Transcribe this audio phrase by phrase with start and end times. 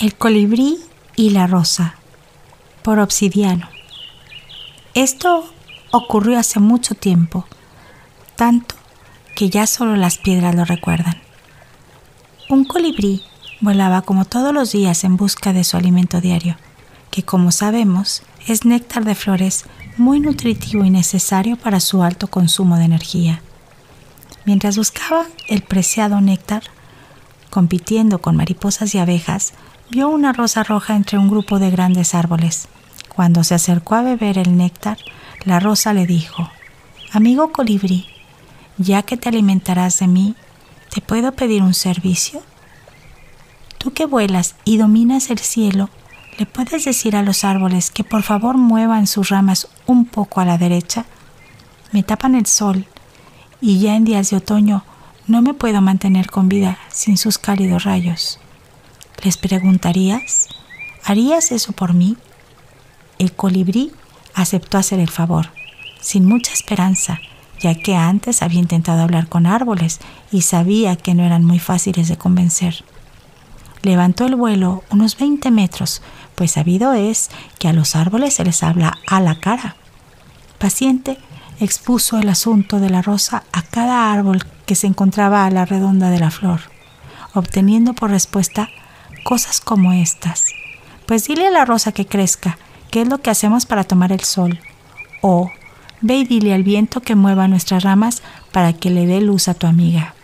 [0.00, 0.78] El colibrí
[1.16, 1.96] y la rosa
[2.82, 3.68] por Obsidiano.
[4.94, 5.52] Esto
[5.90, 7.46] ocurrió hace mucho tiempo,
[8.36, 8.76] tanto
[9.34, 11.20] que ya solo las piedras lo recuerdan.
[12.48, 13.24] Un colibrí
[13.60, 16.56] volaba como todos los días en busca de su alimento diario,
[17.10, 19.64] que como sabemos es néctar de flores
[19.96, 23.42] muy nutritivo y necesario para su alto consumo de energía.
[24.44, 26.62] Mientras buscaba el preciado néctar,
[27.58, 29.52] compitiendo con mariposas y abejas,
[29.90, 32.68] vio una rosa roja entre un grupo de grandes árboles.
[33.08, 34.96] Cuando se acercó a beber el néctar,
[35.44, 36.48] la rosa le dijo,
[37.10, 38.06] Amigo colibrí,
[38.76, 40.36] ya que te alimentarás de mí,
[40.88, 42.42] ¿te puedo pedir un servicio?
[43.78, 45.90] Tú que vuelas y dominas el cielo,
[46.38, 50.44] ¿le puedes decir a los árboles que por favor muevan sus ramas un poco a
[50.44, 51.06] la derecha?
[51.90, 52.86] Me tapan el sol
[53.60, 54.84] y ya en días de otoño
[55.28, 58.40] no me puedo mantener con vida sin sus cálidos rayos.
[59.22, 60.48] ¿Les preguntarías?
[61.04, 62.16] ¿Harías eso por mí?
[63.18, 63.92] El colibrí
[64.34, 65.50] aceptó hacer el favor,
[66.00, 67.20] sin mucha esperanza,
[67.60, 70.00] ya que antes había intentado hablar con árboles
[70.32, 72.84] y sabía que no eran muy fáciles de convencer.
[73.82, 76.02] Levantó el vuelo unos 20 metros,
[76.36, 79.76] pues sabido es que a los árboles se les habla a la cara.
[80.58, 81.18] Paciente,
[81.60, 86.10] expuso el asunto de la rosa a cada árbol que se encontraba a la redonda
[86.10, 86.60] de la flor,
[87.34, 88.68] obteniendo por respuesta
[89.24, 90.46] cosas como estas.
[91.06, 92.58] Pues dile a la rosa que crezca,
[92.90, 94.60] qué es lo que hacemos para tomar el sol.
[95.22, 95.50] O
[96.00, 98.22] ve y dile al viento que mueva nuestras ramas
[98.52, 100.14] para que le dé luz a tu amiga.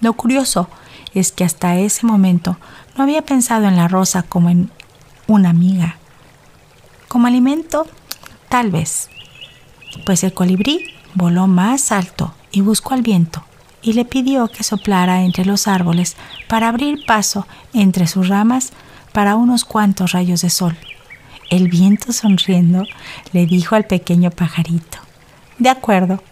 [0.00, 0.68] Lo curioso
[1.14, 2.56] es que hasta ese momento
[2.96, 4.70] no había pensado en la rosa como en
[5.26, 5.96] una amiga.
[7.08, 7.86] Como alimento,
[8.48, 9.10] tal vez.
[10.04, 13.44] Pues el colibrí voló más alto y buscó al viento
[13.82, 16.16] y le pidió que soplara entre los árboles
[16.48, 18.72] para abrir paso entre sus ramas
[19.12, 20.76] para unos cuantos rayos de sol.
[21.50, 22.84] El viento sonriendo
[23.32, 24.98] le dijo al pequeño pajarito,
[25.58, 26.22] De acuerdo,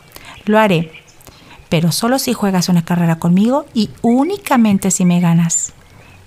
[0.44, 0.92] lo haré,
[1.68, 5.72] pero solo si juegas una carrera conmigo y únicamente si me ganas.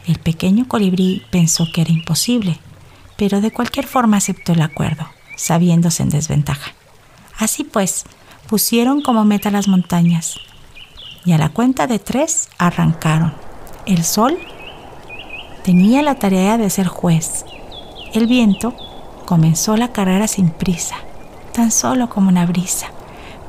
[0.07, 2.59] El pequeño colibrí pensó que era imposible,
[3.17, 6.73] pero de cualquier forma aceptó el acuerdo, sabiéndose en desventaja.
[7.41, 8.03] Así pues,
[8.47, 10.35] pusieron como meta las montañas,
[11.25, 13.33] y a la cuenta de tres arrancaron.
[13.87, 14.37] El sol
[15.63, 17.43] tenía la tarea de ser juez.
[18.13, 18.75] El viento
[19.25, 20.97] comenzó la carrera sin prisa,
[21.51, 22.91] tan solo como una brisa,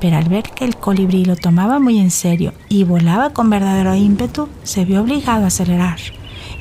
[0.00, 3.94] pero al ver que el colibrí lo tomaba muy en serio y volaba con verdadero
[3.94, 5.98] ímpetu, se vio obligado a acelerar.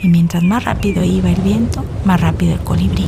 [0.03, 3.07] Y mientras más rápido iba el viento, más rápido el colibrí.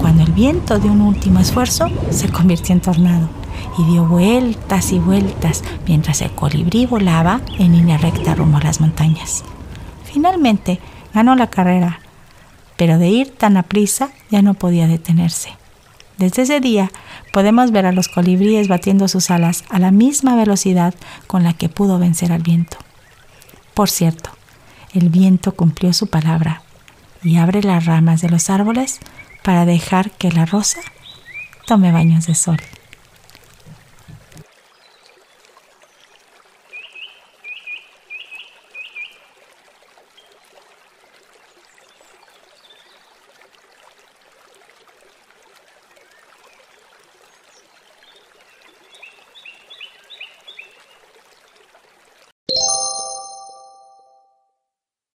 [0.00, 3.28] Cuando el viento dio un último esfuerzo, se convirtió en tornado
[3.78, 8.80] y dio vueltas y vueltas mientras el colibrí volaba en línea recta rumbo a las
[8.80, 9.44] montañas.
[10.04, 10.80] Finalmente
[11.12, 12.00] ganó la carrera,
[12.78, 15.50] pero de ir tan a prisa ya no podía detenerse.
[16.16, 16.90] Desde ese día
[17.30, 20.94] podemos ver a los colibríes batiendo sus alas a la misma velocidad
[21.26, 22.78] con la que pudo vencer al viento.
[23.74, 24.30] Por cierto,
[24.94, 26.62] el viento cumplió su palabra
[27.22, 28.98] y abre las ramas de los árboles
[29.42, 30.80] para dejar que la rosa
[31.66, 32.58] tome baños de sol.